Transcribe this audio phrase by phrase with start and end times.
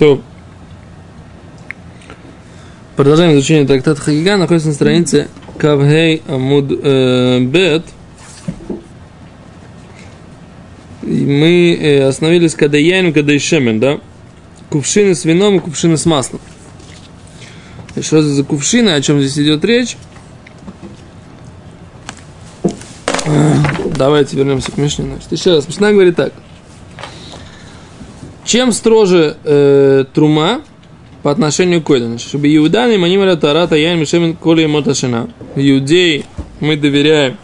[0.00, 0.22] То
[2.96, 7.84] продолжаем изучение трактата Хагига, находится на странице Кавгей Амуд э, Бет.
[11.02, 14.00] Мы э, остановились когда яйн, когда шемен, да?
[14.70, 16.40] Кувшины с вином и кувшины с маслом.
[18.00, 19.98] Что это за кувшины, о чем здесь идет речь?
[23.96, 25.18] Давайте вернемся к Мишне.
[25.30, 26.32] Еще раз, Мишна говорит так.
[28.50, 30.62] Чем строже э, трума
[31.22, 32.18] по отношению к Койдану?
[32.18, 35.30] Чтобы иуданы манимара тарата яйн мишемен коли моташина.
[35.54, 36.24] Иудеи
[36.58, 37.36] мы доверяем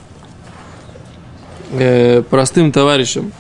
[1.71, 3.33] э, простым товарищам.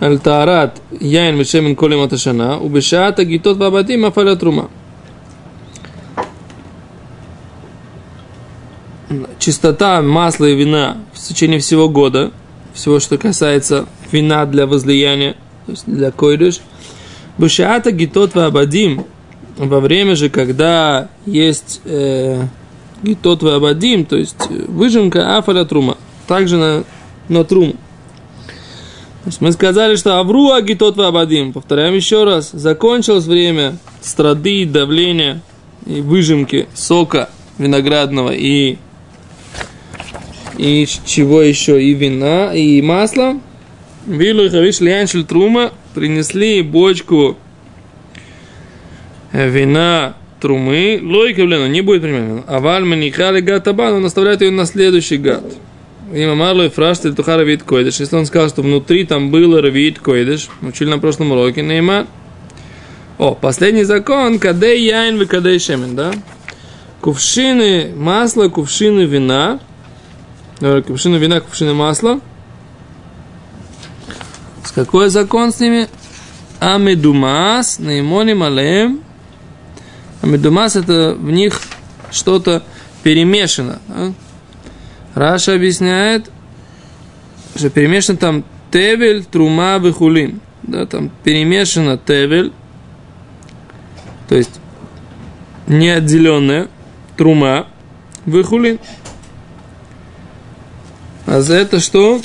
[0.00, 2.56] Аль-Таарат яйн мишемен коли моташина.
[2.60, 4.70] Убешата гитот бабатим афаля трума.
[9.40, 12.30] чистота масла и вина в течение всего года,
[12.72, 16.60] всего, что касается вина для возлияния, то есть для койдыш.
[17.38, 19.04] Бушиата гитот абадим,
[19.56, 22.42] во время же, когда есть э,
[23.02, 26.84] гитот абадим, то есть выжимка афаля трума, также на,
[27.28, 27.72] на труму.
[27.72, 35.42] То есть мы сказали, что Авруа гитот абадим, повторяем еще раз, закончилось время страды, давления
[35.86, 38.78] и выжимки сока виноградного и
[40.56, 43.40] и чего еще, и вина, и масло.
[44.10, 47.36] Вилу хавиш ляншель трума принесли бочку
[49.32, 52.42] э, вина трумы, лойка, блин, не будет примерно.
[52.46, 55.44] А вальма не хали гад табан, он оставляет ее на следующий гад.
[56.12, 58.00] Има марло и фраштель тухара вид койдыш.
[58.00, 62.06] Если он сказал, что внутри там было равид койдыш, учили на прошлом уроке, нейма.
[63.16, 66.12] О, последний закон, кадей яйн вы кадей шемен, да?
[67.00, 69.60] Кувшины масла, кувшины вина–
[70.60, 72.20] кувшины вина, кувшины масла.
[74.64, 75.88] С какой закон с ними?
[76.58, 79.02] Амедумас, наимони малем.
[80.22, 81.60] Амедумас это в них
[82.10, 82.62] что-то
[83.02, 83.80] перемешано.
[83.88, 84.12] Да?
[85.14, 86.30] Раша объясняет,
[87.56, 90.40] что перемешано там тевель, трума, бехулин.
[90.62, 92.52] Да, там перемешано тевель,
[94.28, 94.60] то есть
[95.66, 96.68] неотделенная
[97.16, 97.66] трума,
[98.26, 98.78] выхулин.
[101.26, 102.20] А за это что?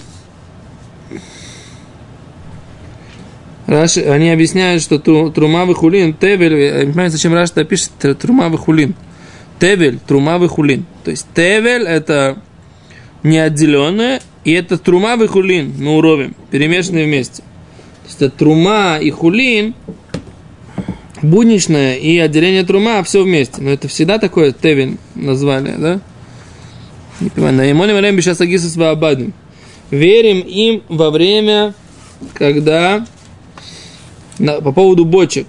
[3.67, 8.93] Раши, они объясняют, что трума хулин, тевель, не понимаю, зачем Раши пишет трума хулин.
[9.59, 10.85] Тевель, трума хулин.
[11.03, 12.37] То есть тевель это
[13.23, 17.41] неотделенное, и это трума хулин, мы уровень, перемешанные вместе.
[17.41, 19.73] То есть это трума и хулин,
[21.23, 23.61] будничное и отделение трума, все вместе.
[23.61, 25.99] Но это всегда такое тевель назвали, да?
[27.19, 27.55] Не понимаю.
[27.55, 29.33] Наимони Марем сейчас Агисус Ваабадим.
[29.89, 31.73] Верим им во время,
[32.33, 33.05] когда
[34.39, 35.47] на, по поводу бочек,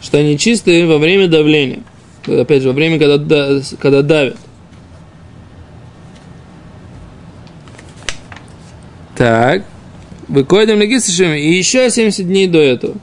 [0.00, 1.80] что они чистые во время давления.
[2.26, 4.36] Опять же, во время, когда, когда давят.
[9.16, 9.64] Так.
[10.26, 12.94] Выходим легистышами и еще 70 дней до этого.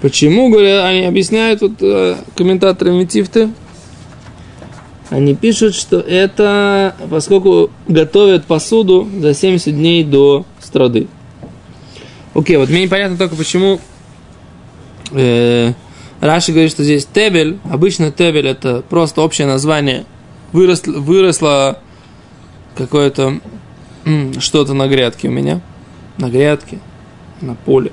[0.00, 3.50] Почему, говорят, они объясняют вот э, комментаторы Метифты,
[5.10, 11.08] они пишут, что это поскольку готовят посуду за 70 дней до страды.
[12.34, 13.80] Окей, вот мне непонятно только почему
[15.12, 15.72] э,
[16.20, 20.04] Раши говорит, что здесь тебель, обычно тебель это просто общее название,
[20.52, 21.78] выросло, выросло
[22.76, 23.40] какое-то
[24.38, 25.60] что-то на грядке у меня,
[26.18, 26.78] на грядке,
[27.40, 27.92] на поле.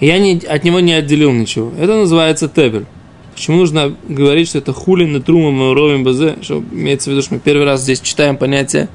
[0.00, 1.72] Я не, от него не отделил ничего.
[1.78, 2.86] Это называется тебель.
[3.34, 7.22] Почему нужно говорить, что это хулин на трума мы ровим базе, что имеется в виду,
[7.22, 8.88] что мы первый раз здесь читаем понятие,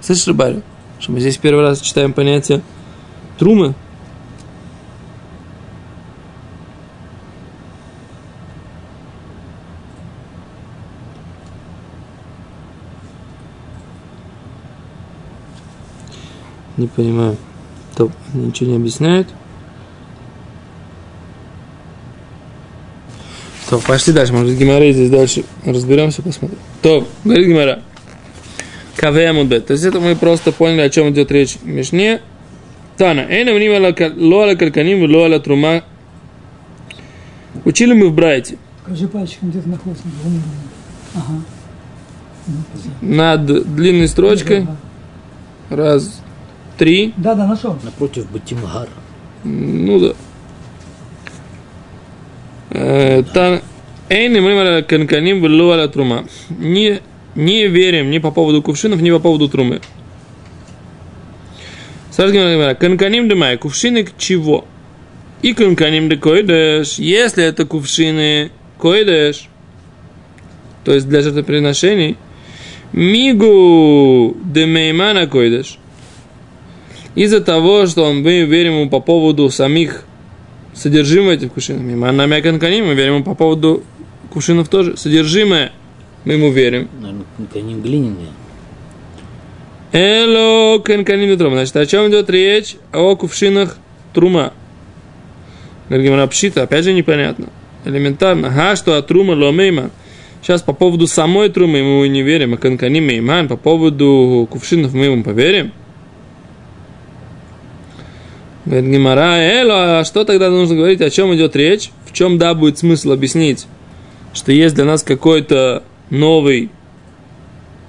[0.00, 0.60] слышишь, Рыбарь,
[1.00, 2.62] что мы здесь первый раз читаем понятие
[3.40, 3.74] трумы,
[16.76, 17.36] Не понимаю.
[17.94, 19.28] Топ, ничего не объясняет.
[23.68, 26.58] То, пошли дальше, может Гимара здесь дальше разберемся, посмотрим.
[26.80, 27.82] То, говорит Гимара.
[29.34, 29.66] Мудбет.
[29.66, 32.20] То есть это мы просто поняли, о чем идет речь в Мишне.
[33.00, 33.72] Тана, эйна мним
[34.30, 35.82] лоала кальканим, лоала трума.
[37.64, 38.58] Учили мы в Брайте.
[38.84, 40.04] Покажи пальчиком, где ты находишься.
[41.14, 41.40] Ага.
[43.00, 44.66] Над длинной строчкой.
[45.70, 46.20] Раз,
[46.76, 47.14] три.
[47.16, 47.78] Да, да, нашел.
[47.82, 48.90] Напротив Батимгар.
[49.44, 50.14] Ну
[52.70, 53.62] да.
[54.10, 56.26] Эйн мы канканим в трума.
[56.50, 57.00] Не,
[57.34, 59.80] не верим ни по поводу кувшинов, ни по поводу трумы.
[62.10, 64.64] Спрашивает Гимара, канканим демай, кувшины к чего?
[65.42, 69.48] И канканим де койдеш, если это кувшины койдеш,
[70.84, 72.16] то есть для жертвоприношений,
[72.92, 75.78] мигу демеймана койдеш,
[77.14, 80.04] из-за того, что мы верим ему по поводу самих
[80.74, 81.82] содержимого этих кувшинов.
[81.82, 83.82] Мимана мяканканим, мы верим ему по поводу
[84.32, 84.96] кувшинов тоже.
[84.96, 85.72] Содержимое
[86.24, 86.88] мы ему верим.
[87.00, 88.28] Наверное, канканим глиняные.
[89.92, 91.56] Эло канканим трума.
[91.56, 92.76] Значит, о чем идет речь?
[92.92, 93.76] О кувшинах
[94.12, 94.52] трума.
[95.88, 97.48] Говорим, пшита, опять же непонятно.
[97.84, 98.50] Элементарно.
[98.50, 99.90] Га, что от трума ломейма.
[100.42, 105.06] Сейчас по поводу самой трумы мы не верим, а канканим мейман, по поводу кувшинов мы
[105.06, 105.72] ему поверим.
[108.64, 111.90] Говорит Гимара, Эло, а что тогда нужно говорить, о чем идет речь?
[112.06, 113.66] В чем, да, будет смысл объяснить,
[114.32, 116.70] что есть для нас какой-то новый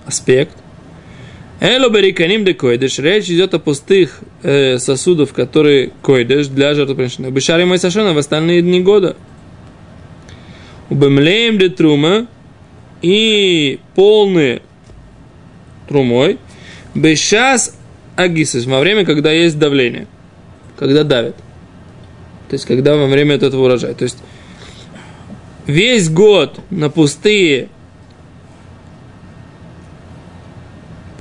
[0.06, 0.57] аспект?
[1.62, 3.00] Эло бериканим де койдеш.
[3.00, 7.31] Речь идет о пустых э, сосудов, которые койдеш для жертвоприношения.
[7.31, 9.16] Бешари мой сашона в остальные дни года.
[10.90, 12.28] Убемлеем де трума
[13.02, 14.62] и полные
[15.88, 16.40] трумой.
[16.94, 17.78] Бешас
[18.16, 18.66] агисис.
[18.66, 20.08] Во время, когда есть давление
[20.81, 21.36] когда давят.
[22.50, 23.94] То есть, когда во время этого урожая.
[23.94, 24.18] То есть,
[25.68, 27.69] весь год на пустые,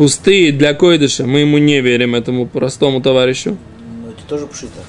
[0.00, 3.58] пустые для койдыша, мы ему не верим, этому простому товарищу.
[4.02, 4.80] Ну, это тоже пшита.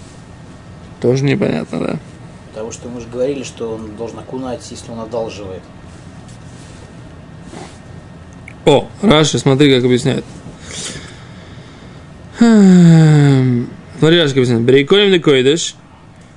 [1.01, 1.99] Тоже непонятно, да.
[2.51, 5.63] Потому что мы же говорили, что он должен окунать, если он одалживает.
[8.63, 10.23] О, Раша, смотри, как объясняет.
[12.39, 13.67] Хм.
[13.99, 14.61] Смотри, Рашка объясняет.
[14.61, 15.75] Берейкоем лекойдеш.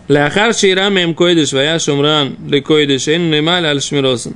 [0.08, 4.34] Ляхар шейра мем койдеш, вая шумран лекойдеш, эн немаль аль шмиросен.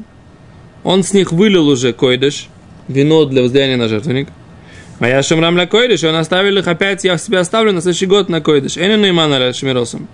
[0.85, 2.49] Он с них вылил уже койдеш,
[2.89, 4.29] вино для воздаяния на жертвенник.
[4.99, 8.41] Вая шумрам ля койдеш, он оставил их опять, я себе оставлю на следующий год на
[8.41, 8.77] койдеш.
[8.77, 10.09] Эн немаль аль шмиросен.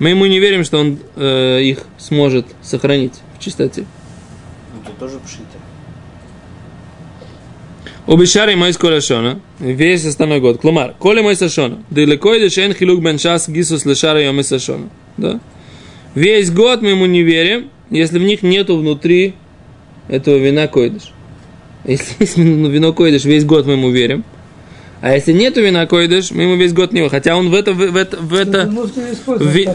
[0.00, 3.86] Мы ему не верим, что он э, их сможет сохранить в чистоте.
[4.82, 5.58] Это тоже пшита.
[8.06, 10.60] Убишари мой скорошона, весь остальной год.
[10.60, 11.78] Клумар, коли мой сашона,
[12.20, 14.88] койда шен хилук бен шас гисус лешара йоми сашона.
[15.16, 15.40] Да?
[16.14, 19.34] Весь год мы ему не верим, если в них нету внутри
[20.08, 21.13] этого вина койдыш.
[21.84, 24.24] Если есть вино койдыш, весь год мы ему верим.
[25.00, 27.10] А если нету вина койдыш, мы ему весь год не верим.
[27.10, 27.74] Хотя он в это...
[27.74, 28.70] В, в это, в это
[29.38, 29.68] ви-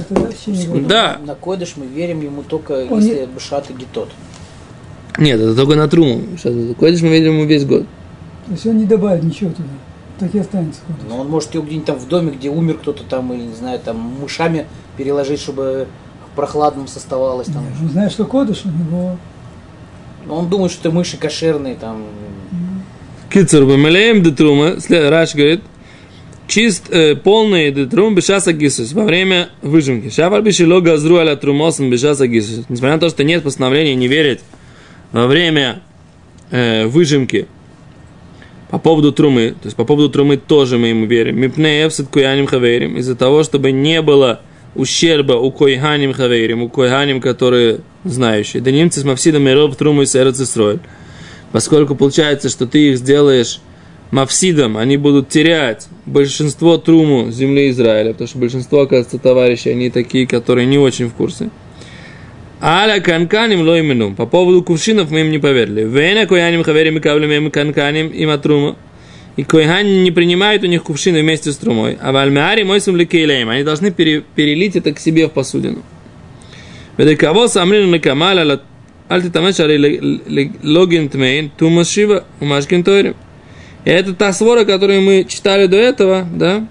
[0.87, 1.25] да, в.
[1.27, 4.09] На койдыш мы верим ему только, Он если бешат и гетот.
[5.19, 6.23] Нет, это только на труму.
[6.37, 7.83] Сейчас, койдыш мы видим ему весь год.
[8.47, 9.69] То есть он не добавит ничего туда.
[10.17, 10.81] Так и останется.
[10.87, 11.07] ходить.
[11.07, 13.79] Но он может его где-нибудь там в доме, где умер кто-то там, или, не знаю,
[13.79, 14.65] там мышами
[14.97, 15.87] переложить, чтобы
[16.35, 17.63] прохладным составалось там.
[17.81, 19.17] Он знает, что кодыш у него.
[20.25, 22.03] Но он думает, что это мыши кошерные там.
[23.31, 25.61] Кицур, бемелеем де трума, след- Раш говорит,
[26.47, 30.09] чист, э, полный де трум бешаса гисус, во время выжимки.
[30.09, 32.65] Шафар бишило газру аля трумосом бешаса гисус.
[32.69, 34.39] Несмотря на то, что нет постановления не верить
[35.11, 35.81] во время
[36.51, 37.47] э, выжимки
[38.71, 41.39] по поводу трумы, то есть по поводу трумы тоже мы ему верим.
[41.39, 44.41] Мипне эфсет куяним хаверим, из-за того, чтобы не было
[44.75, 48.61] ущерба у койханим хаверим, у койханим, которые знающие.
[48.61, 50.79] Да немцы с мавсидом и роб труму и.
[51.51, 53.59] Поскольку получается, что ты их сделаешь
[54.11, 60.27] мавсидом, они будут терять большинство труму земли Израиля, потому что большинство, оказывается, товарищей, они такие,
[60.27, 61.49] которые не очень в курсе.
[62.61, 64.13] Аля канканим ло имену.
[64.15, 65.85] По поводу кувшинов мы им не поверили.
[65.85, 68.75] Вена кояним хаверим и кавлем им канканим им атрума.
[69.39, 71.97] И койхани не принимают у них кувшины вместе с трумой.
[72.01, 73.47] А вальмеари мой сум лекейлеем.
[73.47, 75.81] Они должны пере- перелить это к себе в посудину.
[76.97, 78.61] Ведекаво самрину лекамаля ла
[79.09, 83.15] Аль ты тамеш ари логин тмейн тума шива умашкин тойрим.
[83.85, 86.67] И это та свора, которую мы читали до этого, да,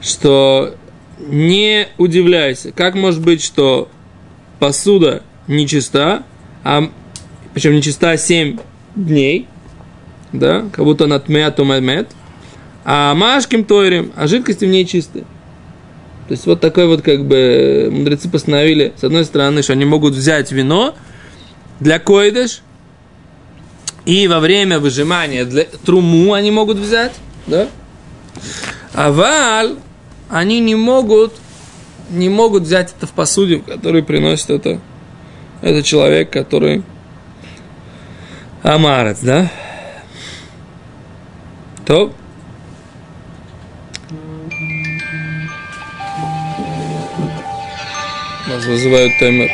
[0.00, 0.76] что
[1.18, 3.88] не удивляйся, как может быть, что
[4.60, 6.22] посуда нечиста,
[6.62, 6.88] а
[7.52, 8.58] причем нечиста 7
[8.94, 9.48] дней,
[10.32, 12.08] да, как будто она тмея тумамет,
[12.84, 15.24] а машким тойрим, а жидкости в ней чистые.
[16.28, 20.14] То есть вот такой вот как бы мудрецы постановили, с одной стороны, что они могут
[20.14, 20.94] взять вино
[21.80, 22.62] для койдыш,
[24.04, 27.12] и во время выжимания для труму они могут взять,
[27.46, 27.68] да?
[28.94, 29.76] А валь
[30.28, 31.34] они не могут,
[32.10, 34.80] не могут взять это в посуде, в которую приносит это,
[35.62, 36.82] это человек, который
[38.62, 39.50] амарец, да?
[41.88, 42.12] То
[48.46, 49.50] нас вызывают таймер.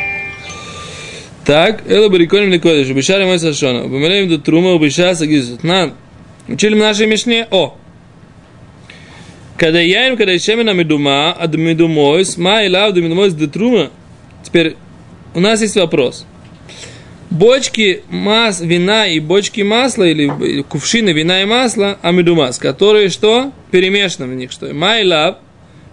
[1.45, 5.63] Так, это бариконим лекодиш, убишари мой сашона, убимелеем до трума, убиша сагизут.
[5.63, 5.93] На,
[6.49, 7.77] учили мы нашей мишне, о,
[9.57, 13.91] Когда яим, когда шемена медума, а медумойс, ма и лав, медумойс детрума.
[14.43, 14.75] Теперь
[15.33, 16.25] у нас есть вопрос.
[17.31, 23.51] Бочки мас, вина и бочки масла, или кувшины вина и масла, а медумас, которые что?
[23.71, 24.73] Перемешаны в них, что?
[24.73, 25.37] Ма и лав,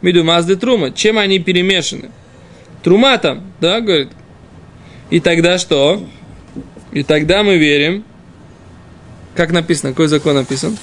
[0.02, 0.92] медумас детрума.
[0.92, 2.10] Чем они перемешаны?
[2.82, 4.10] Трума там, да, говорит.
[5.10, 6.06] И тогда что?
[6.92, 8.04] И тогда мы верим,
[9.34, 10.76] как написано, какой закон написан?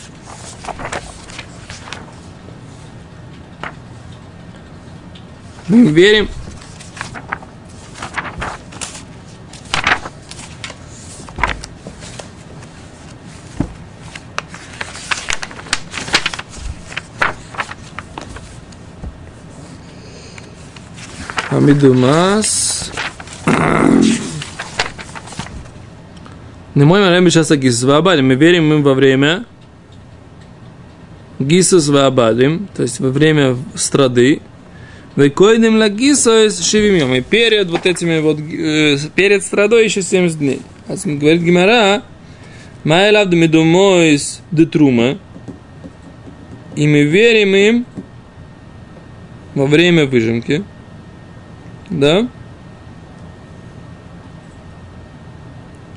[5.68, 6.28] Мы верим.
[21.60, 22.90] Амидумас.
[26.74, 28.30] Не мой время сейчас гисус вабадим.
[28.30, 29.44] Мы верим им во время
[31.38, 34.40] гисус вабадим, то есть во время страды.
[35.18, 40.62] Векойдем лагисоис шивим И перед вот этими вот, э, перед страдой еще 70 дней.
[40.88, 42.04] А говорит Гимара,
[42.86, 45.18] Майлав медумоис детрума.
[46.78, 47.86] И мы верим им
[49.56, 50.64] во время выжимки.
[51.90, 52.28] Да?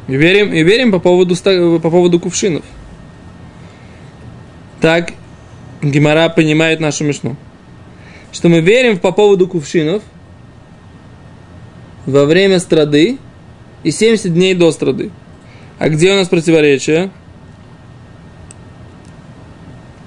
[0.09, 2.65] И верим, и верим по поводу, по поводу кувшинов.
[4.81, 5.13] Так
[5.81, 7.37] Гимара понимает нашу мишну
[8.33, 10.03] что мы верим по поводу кувшинов
[12.07, 13.19] во время страды
[13.85, 15.11] и 70 дней до страды.
[15.79, 17.11] А где у нас противоречие?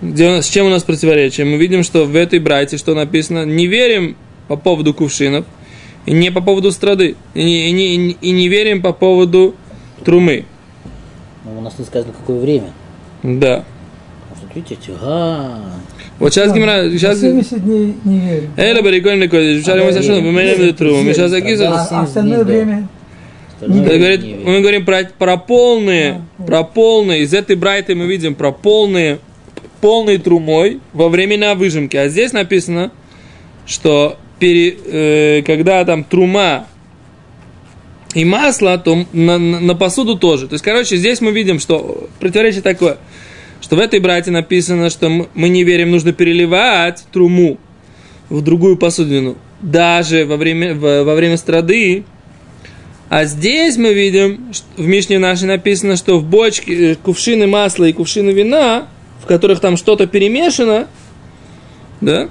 [0.02, 1.46] Где у нас, с чем у нас противоречие?
[1.46, 5.46] Мы видим, что в этой брайте, что написано, не верим по поводу кувшинов,
[6.14, 9.56] не по поводу страды, и не, и не, и не верим по поводу
[10.04, 10.46] трумы.
[11.44, 12.72] Но у нас не сказано, какое время.
[13.24, 13.64] Да.
[14.30, 15.62] Вот видите, а,
[16.20, 16.90] вот сейчас Гимара...
[16.92, 17.20] Сейчас...
[17.20, 18.52] 70 дней не верим.
[18.56, 19.64] Эля барикон не кодиш.
[19.64, 21.02] Вчера мы совершенно поменяли трубу.
[21.02, 21.70] Мы сейчас агиза...
[21.70, 22.88] А остальное время...
[23.62, 29.20] Говорит, мы говорим про, про полные, про полные, из этой брайты мы видим про полные,
[29.80, 31.96] полной трумой во времена выжимки.
[31.96, 32.92] А здесь написано,
[33.66, 36.68] что пере, э, когда там трума
[38.14, 40.48] и масло, то на, на, на посуду тоже.
[40.48, 42.98] То есть, короче, здесь мы видим, что противоречие такое–
[43.66, 47.58] что в этой брате написано, что мы не верим, нужно переливать труму
[48.30, 52.04] в другую посудину, даже во время, во время страды.
[53.10, 57.94] А здесь мы видим, в Мишне нашей написано, что в бочке э, кувшины масла и
[57.94, 58.88] кувшины вина,
[59.24, 60.88] в которых там что-то перемешано,
[62.02, 62.30] да,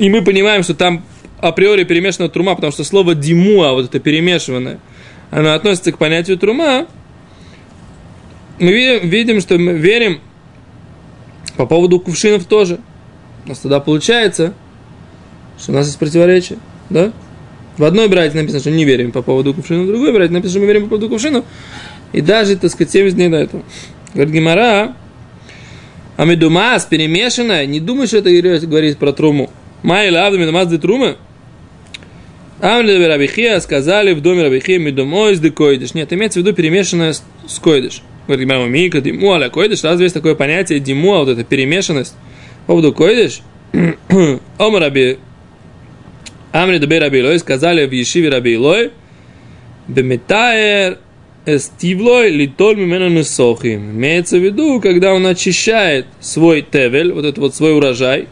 [0.00, 1.04] и мы понимаем, что там
[1.48, 4.78] априори перемешана трума, потому что слово димуа, вот это перемешиванное,
[5.30, 6.86] оно относится к понятию трума,
[8.58, 10.20] мы видим, видим что мы верим
[11.56, 12.78] по поводу кувшинов тоже.
[13.44, 14.54] У нас тогда получается,
[15.58, 16.58] что у нас есть противоречие.
[16.88, 17.12] Да?
[17.76, 20.60] В одной брате написано, что не верим по поводу кувшинов, в другой брате написано, что
[20.60, 21.44] мы верим по поводу кувшинов.
[22.12, 23.62] И даже, так сказать, 70 дней до этого.
[24.14, 24.94] Говорит Гимара,
[26.16, 28.30] а медумас перемешанная, не думай, что это
[28.66, 29.50] говорит про труму.
[29.82, 31.16] Май лавда медумас де трумы.
[32.64, 35.92] Амли Рабихия сказали в доме Рабихия медумой с декойдиш.
[35.92, 37.22] Нет, имеется в виду перемешанная с,
[37.60, 38.00] койдиш.
[38.26, 42.14] Говорит, мама Мика, Диму, аля койдыш, разве есть такое понятие Диму, вот эта перемешанность
[42.66, 43.42] по поводу койдыш?
[44.58, 45.18] Ома раби,
[46.52, 48.92] Амри дабей раби Илой, сказали в Ешиве раби Илой,
[49.86, 51.00] Беметаер
[51.44, 53.90] эстивлой литоль мимена несохим.
[53.90, 58.26] Имеется в виду, когда он очищает свой тевель, вот этот вот свой урожай,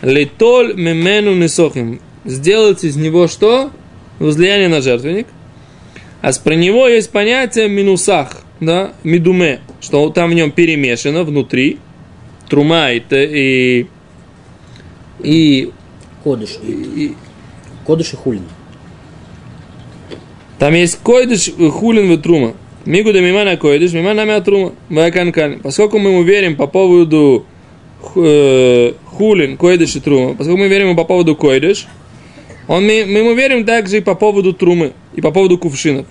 [0.00, 2.00] литоль мимену несохим.
[2.24, 3.70] Сделать из него что?
[4.18, 5.26] Возлияние на жертвенник.
[6.20, 11.78] А про него есть понятие минусах– да, медуме, что там в нем перемешано внутри,
[12.48, 13.86] трума и, и,
[15.20, 15.70] и
[16.22, 16.58] Кодыш.
[16.62, 17.14] И,
[17.84, 18.44] кодыш и хулин.
[20.60, 22.54] Там есть койдыш, хулин и трума.
[22.84, 24.72] Мигу да мимана койдыш, мимана мя трума.
[25.62, 27.44] Поскольку мы ему верим по поводу
[28.14, 31.88] э, хулин, койдыш и трума, поскольку мы верим по поводу койдыш,
[32.72, 36.06] он, мы, мы ему верим также и по поводу трумы, и по поводу кувшинов.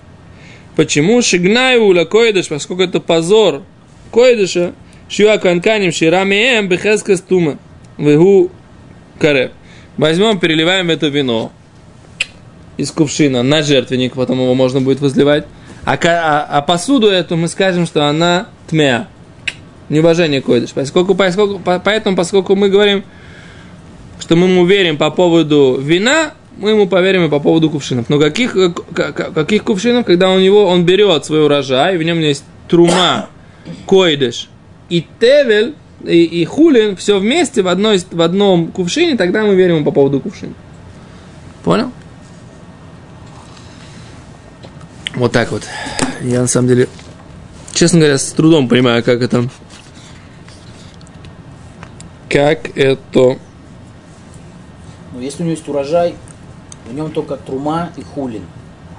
[0.76, 1.20] Почему?
[1.24, 3.64] Шигнаю ула койдыш, поскольку это позор
[4.12, 4.74] койдыша,
[5.10, 7.58] шиуа канканим ширамеем бехеска стума.
[7.98, 8.52] Вегу
[9.18, 9.54] каре.
[9.98, 11.52] Возьмем, переливаем это вино
[12.78, 15.48] из кувшина на жертвенник, потом его можно будет возливать.
[15.84, 19.08] А, а, а посуду эту мы скажем, что она тмея.
[19.90, 20.74] Неуважение койдыш.
[20.74, 23.04] Поскольку, поскольку, поэтому, поскольку мы говорим,
[24.20, 28.10] что мы ему верим по поводу вина, мы ему поверим и по поводу кувшинов.
[28.10, 32.44] Но каких, э, каких кувшинов, когда у него, он берет свой урожай, в нем есть
[32.68, 33.30] трума,
[33.86, 34.50] койдыш
[34.90, 39.84] и тевель, и, и хулин, все вместе в, одной, в одном кувшине, тогда мы верим
[39.84, 40.54] по поводу кувшина.
[41.64, 41.92] Понял?
[45.16, 45.64] Вот так вот.
[46.22, 46.88] Я на самом деле,
[47.74, 49.48] честно говоря, с трудом понимаю, как это...
[52.30, 53.38] Как это...
[55.14, 56.16] Но если у него есть урожай,
[56.90, 58.44] в нем только трума и хулин.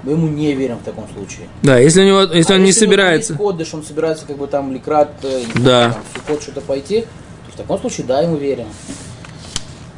[0.03, 1.47] Мы ему не верим в таком случае.
[1.61, 3.35] Да, если у него, если А он не у него собирается.
[3.35, 5.91] кодыш, он собирается как бы там ликрат, э, не Да.
[5.93, 7.01] там, в Суккот что-то пойти,
[7.45, 8.67] то в таком случае да, ему верим.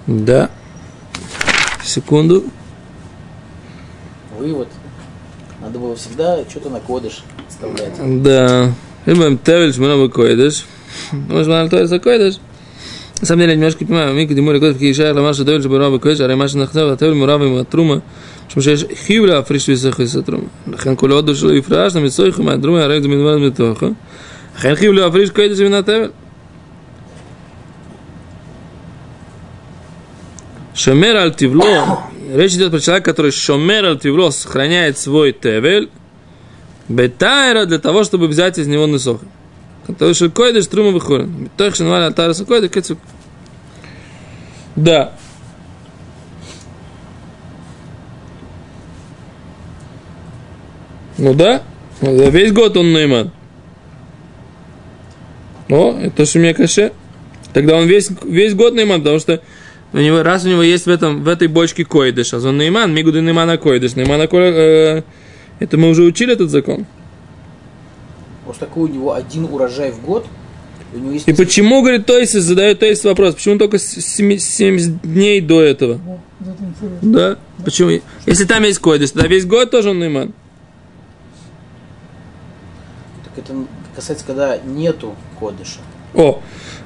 [0.06, 0.50] Да.
[1.84, 2.44] Секунду.
[4.38, 4.68] Вывод.
[5.62, 7.94] Надо было всегда что-то на кодыш вставлять.
[8.22, 8.72] Да.
[9.06, 10.66] Либо Тевель Шманова Койдыш.
[11.12, 12.36] Может, то это Койдыш?
[13.26, 15.80] На самом деле, я немножко понимаю, мы где море кодов, какие шайр, ламаша дойль, чтобы
[15.80, 18.04] рабы кодж, а ремаша нахтав, а тойль мурава ему атрума,
[18.48, 20.50] что шеш хивля африш висах из атрума.
[20.78, 23.96] Хан куле оду шело ифраш, на митсойху, ма атрума, а рейд минвар митоха.
[24.58, 26.12] Хан хивля африш кодж, вина тавель.
[30.76, 32.04] Шомер аль тивло.
[32.32, 35.90] Речь идет про человека, который шомер аль тивло, сохраняет свой тевель,
[36.90, 39.26] бетайра для того, чтобы взять из него Нисоха.
[39.26, 39.32] носохи.
[39.88, 41.46] Который шелкоидыш трума выхорен.
[41.46, 43.00] Бетойх шенваля алтараса койда кецук.
[44.76, 45.14] Да.
[51.18, 51.64] Ну да,
[52.02, 53.32] за весь год он найман.
[55.70, 56.92] О, это же мне каше.
[57.54, 59.42] Тогда он весь, весь год найман, потому что
[59.94, 62.94] у него, раз у него есть в, этом, в этой бочке койдыш, а он найман,
[62.94, 65.04] мигуды наймана койдыш, наймана койдыш, э,
[65.60, 66.86] это мы уже учили этот закон.
[68.44, 70.45] Просто такой у него один урожай в год, у
[71.14, 71.28] есть...
[71.28, 76.00] И почему, говорит, Тойс задает Тойс вопрос, почему только с- семи- 70 дней до этого?
[76.42, 77.00] Это интересно.
[77.02, 77.38] Да?
[77.64, 78.02] Почему?
[78.26, 80.34] Если там есть койдыш, тогда весь год тоже он найман.
[83.24, 83.54] Так это
[83.96, 85.80] касается, когда нету кодыша.
[86.14, 86.42] О,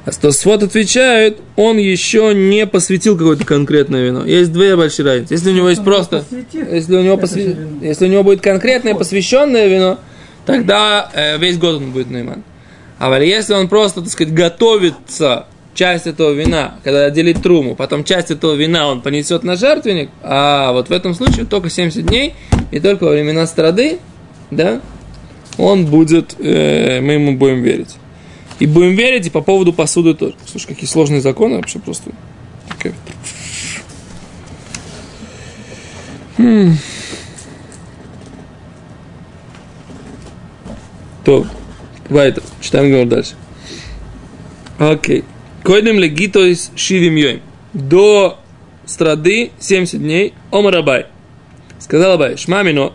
[0.06, 4.26] а Стосфот отвечает, он еще не посвятил какое-то конкретное вино.
[4.26, 5.34] Есть две большие разницы.
[5.36, 7.56] Если у него есть Он просто, если у него, посвя-
[7.86, 10.00] если у него будет конкретное посвященное вино,
[10.48, 12.44] тогда э, весь год он будет найман.
[13.00, 18.30] А если он просто, так сказать, готовится часть этого вина, когда отделит труму, потом часть
[18.30, 22.36] этого вина он понесет на жертвенник, а вот в этом случае только 70 дней,
[22.72, 24.00] и только во времена страды,
[24.52, 24.82] да,
[25.58, 27.96] он будет, э, мы ему будем верить.
[28.60, 30.36] И будем верить и по поводу посуды тоже.
[30.46, 32.12] Слушай, какие сложные законы вообще просто.
[36.38, 36.74] Хм.
[41.24, 41.46] То,
[42.10, 43.36] Вайтер, читаем говорю дальше.
[44.78, 45.24] Окей.
[45.64, 47.42] Койдем легитоис шивим йоим.
[47.74, 48.40] До
[48.86, 51.06] страды 70 дней омарабай.
[51.80, 52.94] Сказал Абай, шмамино,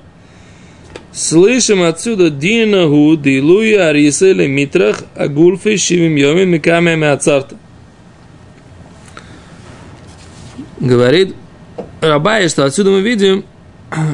[1.14, 7.56] Слышим отсюда Динаху Дилуя Ариселе Митрах Агульфы Шивим Йомин Микаме Меацарта.
[10.80, 11.36] Говорит
[12.00, 13.44] Рабай, что отсюда мы видим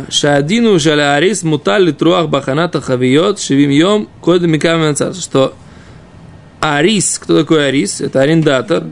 [0.09, 5.21] Шадину Шаля Арис Мутали Труах Баханата Хавиот Шивим Йом Микаме Меацарта.
[5.21, 5.55] Что
[6.61, 8.01] Арис, кто такой Арис?
[8.01, 8.85] Это арендатор,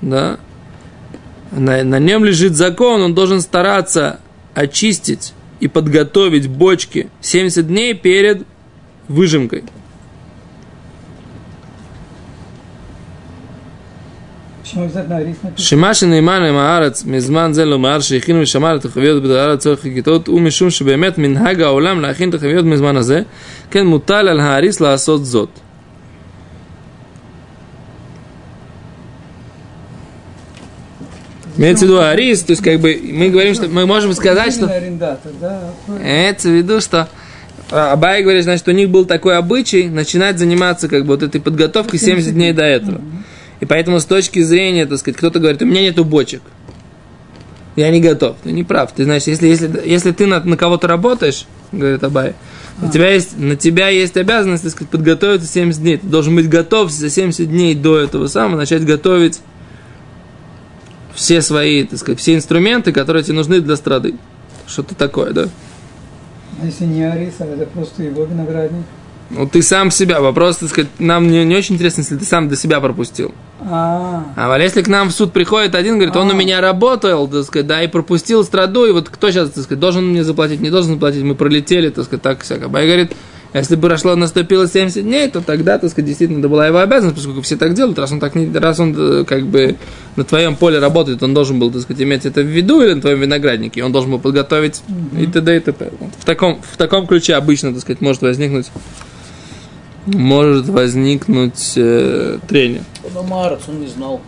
[0.00, 0.38] да?
[1.50, 4.20] На, на нем лежит закон, он должен стараться
[4.54, 8.44] очистить и подготовить бочки 70 дней перед
[9.08, 9.64] выжимкой.
[14.63, 15.57] Почему обязательно рис написано?
[15.57, 20.69] שמע שנאמן עם הארץ מזמן זה לומר שהכינו ושמר את החביות בדרך צורך חגיתות ומשום
[20.69, 23.21] שבאמת מנהג העולם להכין את החביות מזמן הזה
[23.71, 25.49] כן מוטל על האריס לעשות זאת.
[31.57, 34.65] Имеется в виду арис, то есть как бы мы говорим, что мы можем сказать, что
[34.65, 35.59] Именно арендатор, да.
[35.89, 37.09] Имеется в виду, что
[37.69, 41.41] а, Абай говорит, значит, у них был такой обычай начинать заниматься как бы вот этой
[41.41, 43.01] подготовкой 70 дней до этого.
[43.60, 46.42] И поэтому с точки зрения, так сказать, кто-то говорит, у меня нету бочек.
[47.76, 48.36] Я не готов.
[48.42, 48.92] Ты не прав.
[48.92, 52.34] Ты знаешь, если, если, если ты на, на кого-то работаешь, говорит Абай,
[52.82, 55.96] у тебя есть, на тебя есть обязанность, так сказать, подготовиться 70 дней.
[55.98, 59.40] Ты должен быть готов за 70 дней до этого самого начать готовить
[61.14, 64.16] все свои, так сказать, все инструменты, которые тебе нужны для страды.
[64.66, 65.48] Что-то такое, да?
[66.60, 68.84] А если не арис, а это просто его виноградник.
[69.30, 70.20] Ну, ты сам себя.
[70.20, 73.34] Вопрос, так сказать, нам не, не очень интересно, если ты сам до себя пропустил.
[73.60, 76.34] А, А вот если к нам в суд приходит один, говорит, он у А.
[76.34, 80.06] меня работал, так сказать, да, и пропустил страду, и вот кто сейчас, так сказать, должен
[80.08, 82.68] мне заплатить, не должен заплатить, мы пролетели, так сказать, так всяко.
[82.68, 83.12] Бай говорит,
[83.54, 87.16] если бы прошло, наступило 70 дней, то тогда, так сказать, действительно, это была его обязанность,
[87.16, 89.76] поскольку все так делают, раз он так не, раз он, э, как бы,
[90.16, 93.00] на твоем поле работает, он должен был, так сказать, иметь это в виду, или на
[93.00, 94.82] твоем винограднике, он должен был подготовить
[95.18, 95.56] и т.д.
[95.56, 95.90] и т.п.
[96.00, 98.66] Вот В таком, в таком ключе обычно, так сказать, может возникнуть
[100.06, 102.84] может возникнуть э, трение.
[103.16, 104.20] Он Марец, он не знал.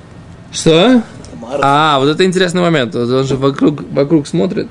[0.52, 1.02] Что?
[1.40, 2.94] Марец, А, вот это интересный момент.
[2.94, 4.68] Вот Он же вокруг, вокруг смотрит.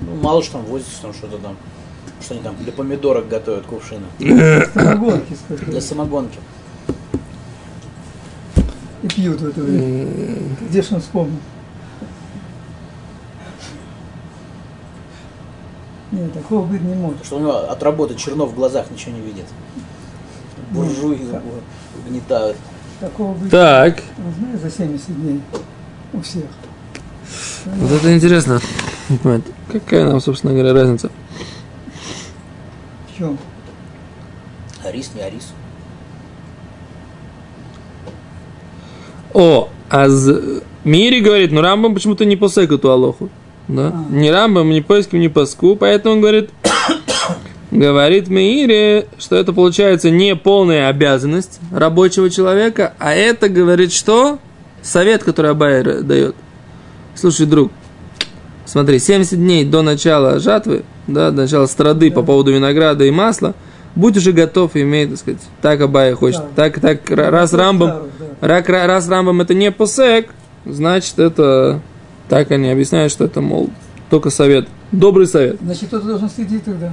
[0.00, 1.56] ну, мало что там возится, там что-то там.
[2.22, 4.06] Что они там для помидорок готовят кувшины.
[4.74, 5.64] Самогонки, скажи.
[5.66, 6.38] Для самогонки.
[9.02, 10.08] И пьют в это время.
[10.68, 11.38] Где ж он вспомнил?
[16.12, 17.24] Нет, такого быть не может.
[17.24, 19.44] Что у него от работы чернов в глазах ничего не видит.
[20.70, 21.18] Буржуи
[22.06, 22.56] угнетают.
[23.00, 24.02] Такого быть Так,
[24.38, 25.40] знаешь, за 70 дней
[26.12, 26.44] у всех.
[27.66, 28.60] вот это интересно.
[29.70, 31.10] Какая нам, собственно говоря, разница?
[33.12, 33.38] В чем?
[34.84, 35.52] Арис, не арис.
[39.34, 43.28] О, а з- Мири говорит, ну Рамбам почему-то не посек эту Алоху.
[43.68, 43.88] Да?
[43.88, 44.04] А.
[44.12, 46.50] Ни Рамбам, ни поиском, ни паску, поэтому он говорит,
[47.70, 54.38] говорит Мири, что это получается не полная обязанность рабочего человека, а это говорит что?
[54.82, 56.36] Совет, который Абай р- дает.
[57.14, 57.72] Слушай, друг,
[58.66, 63.54] смотри, 70 дней до начала жатвы, да, до начала страды по поводу винограда и масла,
[63.96, 66.68] будь уже готов иметь, так сказать, так Абай хочет, Да.
[66.70, 67.78] так, так, ра- раз Старых,
[68.40, 68.86] да.
[68.86, 70.28] Раз Рамбам это не посек,
[70.64, 71.80] значит это
[72.28, 73.70] так они объясняют, что это, мол,
[74.10, 74.68] только совет.
[74.92, 75.56] Добрый совет.
[75.62, 76.92] Значит, кто-то должен следить тогда,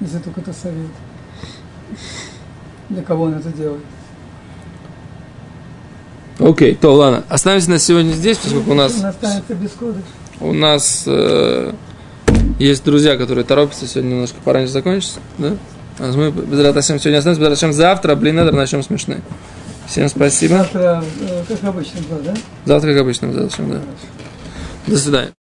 [0.00, 0.90] если только это совет.
[2.88, 3.82] Для кого он это делает?
[6.38, 7.24] Окей, то ладно.
[7.28, 8.92] Оставимся на сегодня здесь, поскольку у нас,
[10.40, 11.72] у нас э,
[12.58, 15.20] есть друзья, которые торопятся сегодня немножко пораньше закончится.
[15.38, 15.56] Да?
[16.00, 19.20] А мы без Раташем сегодня останемся, без Раташем завтра, блин, надо начнем смешные.
[19.86, 20.56] Всем спасибо.
[20.56, 22.34] Завтра, э, как обычно, да?
[22.64, 23.80] Завтра, как обычно, без Раташем, да.
[24.88, 25.43] До свидания.